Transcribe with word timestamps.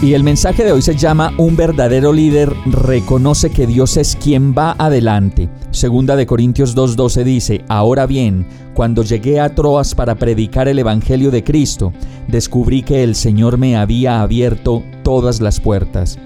Y 0.00 0.14
el 0.14 0.22
mensaje 0.22 0.62
de 0.62 0.70
hoy 0.70 0.80
se 0.80 0.94
llama 0.94 1.32
Un 1.38 1.56
verdadero 1.56 2.12
líder 2.12 2.54
reconoce 2.66 3.50
que 3.50 3.66
Dios 3.66 3.96
es 3.96 4.14
quien 4.14 4.54
va 4.56 4.76
adelante. 4.78 5.48
Segunda 5.72 6.14
de 6.14 6.24
Corintios 6.24 6.76
2:12 6.76 7.24
dice, 7.24 7.64
Ahora 7.68 8.06
bien, 8.06 8.46
cuando 8.74 9.02
llegué 9.02 9.40
a 9.40 9.56
Troas 9.56 9.96
para 9.96 10.14
predicar 10.14 10.68
el 10.68 10.78
Evangelio 10.78 11.32
de 11.32 11.42
Cristo, 11.42 11.92
descubrí 12.28 12.84
que 12.84 13.02
el 13.02 13.16
Señor 13.16 13.58
me 13.58 13.76
había 13.76 14.22
abierto 14.22 14.84
todas 15.02 15.40
las 15.40 15.58
puertas. 15.58 16.16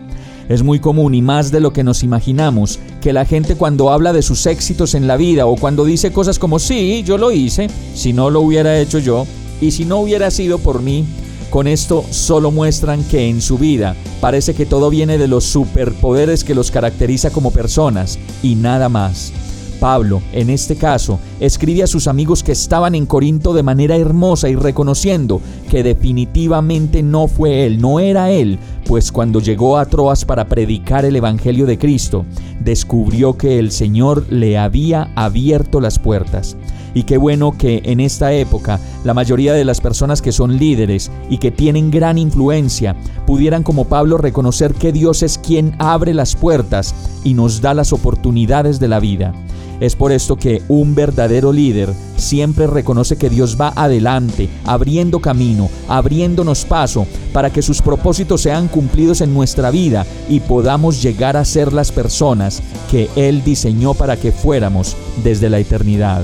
Es 0.50 0.62
muy 0.62 0.78
común 0.78 1.14
y 1.14 1.22
más 1.22 1.50
de 1.50 1.60
lo 1.60 1.72
que 1.72 1.82
nos 1.82 2.02
imaginamos 2.02 2.78
que 3.00 3.14
la 3.14 3.24
gente 3.24 3.56
cuando 3.56 3.90
habla 3.90 4.12
de 4.12 4.20
sus 4.20 4.44
éxitos 4.44 4.94
en 4.94 5.06
la 5.06 5.16
vida 5.16 5.46
o 5.46 5.56
cuando 5.56 5.86
dice 5.86 6.12
cosas 6.12 6.38
como 6.38 6.58
sí, 6.58 7.02
yo 7.06 7.16
lo 7.16 7.32
hice, 7.32 7.68
si 7.94 8.12
no 8.12 8.28
lo 8.28 8.42
hubiera 8.42 8.78
hecho 8.78 8.98
yo, 8.98 9.26
y 9.62 9.70
si 9.70 9.86
no 9.86 9.98
hubiera 10.00 10.30
sido 10.30 10.58
por 10.58 10.82
mí, 10.82 11.06
con 11.52 11.68
esto 11.68 12.02
solo 12.08 12.50
muestran 12.50 13.04
que 13.04 13.28
en 13.28 13.42
su 13.42 13.58
vida 13.58 13.94
parece 14.22 14.54
que 14.54 14.64
todo 14.64 14.88
viene 14.88 15.18
de 15.18 15.28
los 15.28 15.44
superpoderes 15.44 16.44
que 16.44 16.54
los 16.54 16.70
caracteriza 16.70 17.28
como 17.28 17.50
personas 17.50 18.18
y 18.42 18.54
nada 18.54 18.88
más. 18.88 19.34
Pablo, 19.82 20.22
en 20.32 20.48
este 20.48 20.76
caso, 20.76 21.18
escribe 21.40 21.82
a 21.82 21.88
sus 21.88 22.06
amigos 22.06 22.44
que 22.44 22.52
estaban 22.52 22.94
en 22.94 23.04
Corinto 23.04 23.52
de 23.52 23.64
manera 23.64 23.96
hermosa 23.96 24.48
y 24.48 24.54
reconociendo 24.54 25.40
que 25.68 25.82
definitivamente 25.82 27.02
no 27.02 27.26
fue 27.26 27.66
él, 27.66 27.80
no 27.80 27.98
era 27.98 28.30
él, 28.30 28.60
pues 28.86 29.10
cuando 29.10 29.40
llegó 29.40 29.78
a 29.78 29.86
Troas 29.86 30.24
para 30.24 30.46
predicar 30.46 31.04
el 31.04 31.16
Evangelio 31.16 31.66
de 31.66 31.78
Cristo, 31.78 32.24
descubrió 32.60 33.36
que 33.36 33.58
el 33.58 33.72
Señor 33.72 34.24
le 34.30 34.56
había 34.56 35.10
abierto 35.16 35.80
las 35.80 35.98
puertas. 35.98 36.56
Y 36.94 37.02
qué 37.02 37.16
bueno 37.16 37.58
que 37.58 37.82
en 37.84 37.98
esta 37.98 38.32
época 38.32 38.78
la 39.02 39.14
mayoría 39.14 39.52
de 39.52 39.64
las 39.64 39.80
personas 39.80 40.22
que 40.22 40.30
son 40.30 40.58
líderes 40.58 41.10
y 41.28 41.38
que 41.38 41.50
tienen 41.50 41.90
gran 41.90 42.18
influencia 42.18 42.94
pudieran 43.26 43.64
como 43.64 43.86
Pablo 43.86 44.16
reconocer 44.16 44.74
que 44.74 44.92
Dios 44.92 45.24
es 45.24 45.38
quien 45.38 45.74
abre 45.80 46.14
las 46.14 46.36
puertas 46.36 46.94
y 47.24 47.34
nos 47.34 47.60
da 47.62 47.74
las 47.74 47.92
oportunidades 47.92 48.78
de 48.78 48.86
la 48.86 49.00
vida. 49.00 49.34
Es 49.82 49.96
por 49.96 50.12
esto 50.12 50.36
que 50.36 50.62
un 50.68 50.94
verdadero 50.94 51.52
líder 51.52 51.92
siempre 52.16 52.68
reconoce 52.68 53.16
que 53.16 53.28
Dios 53.28 53.60
va 53.60 53.72
adelante, 53.74 54.48
abriendo 54.64 55.18
camino, 55.18 55.68
abriéndonos 55.88 56.64
paso 56.64 57.04
para 57.32 57.50
que 57.50 57.62
sus 57.62 57.82
propósitos 57.82 58.42
sean 58.42 58.68
cumplidos 58.68 59.22
en 59.22 59.34
nuestra 59.34 59.72
vida 59.72 60.06
y 60.28 60.38
podamos 60.38 61.02
llegar 61.02 61.36
a 61.36 61.44
ser 61.44 61.72
las 61.72 61.90
personas 61.90 62.62
que 62.92 63.10
Él 63.16 63.42
diseñó 63.42 63.92
para 63.92 64.16
que 64.16 64.30
fuéramos 64.30 64.96
desde 65.24 65.50
la 65.50 65.58
eternidad. 65.58 66.22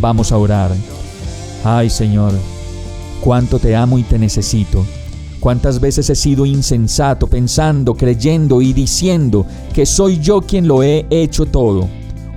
Vamos 0.00 0.30
a 0.30 0.38
orar. 0.38 0.70
Ay 1.64 1.90
Señor, 1.90 2.32
cuánto 3.20 3.58
te 3.58 3.74
amo 3.74 3.98
y 3.98 4.04
te 4.04 4.16
necesito. 4.16 4.86
Cuántas 5.40 5.80
veces 5.80 6.08
he 6.08 6.14
sido 6.14 6.46
insensato 6.46 7.26
pensando, 7.26 7.94
creyendo 7.94 8.62
y 8.62 8.72
diciendo 8.72 9.44
que 9.74 9.86
soy 9.86 10.20
yo 10.20 10.42
quien 10.42 10.68
lo 10.68 10.84
he 10.84 11.04
hecho 11.10 11.46
todo 11.46 11.88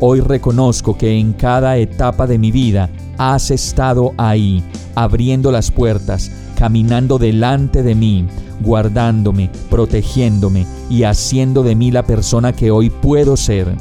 Hoy 0.01 0.19
reconozco 0.19 0.97
que 0.97 1.17
en 1.17 1.31
cada 1.31 1.77
etapa 1.77 2.27
de 2.27 2.37
mi 2.37 2.51
vida 2.51 2.89
has 3.17 3.49
estado 3.49 4.13
ahí, 4.17 4.61
abriendo 4.93 5.53
las 5.53 5.71
puertas, 5.71 6.29
caminando 6.57 7.17
delante 7.17 7.81
de 7.81 7.95
mí, 7.95 8.27
guardándome, 8.59 9.49
protegiéndome 9.69 10.65
y 10.89 11.03
haciendo 11.03 11.63
de 11.63 11.75
mí 11.75 11.91
la 11.91 12.03
persona 12.03 12.51
que 12.51 12.71
hoy 12.71 12.89
puedo 12.89 13.37
ser. 13.37 13.73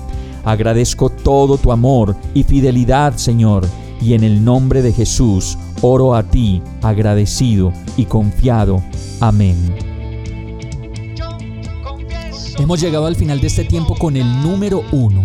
Agradezco 0.44 1.10
todo 1.10 1.58
tu 1.58 1.72
amor 1.72 2.14
y 2.32 2.44
fidelidad, 2.44 3.16
Señor, 3.16 3.66
y 4.00 4.14
en 4.14 4.22
el 4.22 4.44
nombre 4.44 4.82
de 4.82 4.92
Jesús 4.92 5.58
oro 5.82 6.14
a 6.14 6.22
ti, 6.22 6.62
agradecido 6.82 7.72
y 7.96 8.04
confiado. 8.04 8.84
Amén. 9.18 9.56
Hemos 12.56 12.80
llegado 12.80 13.06
al 13.06 13.16
final 13.16 13.40
de 13.40 13.48
este 13.48 13.64
tiempo 13.64 13.96
con 13.96 14.16
el 14.16 14.42
número 14.42 14.84
uno 14.92 15.24